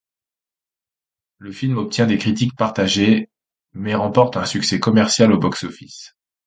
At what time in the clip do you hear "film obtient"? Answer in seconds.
1.51-2.07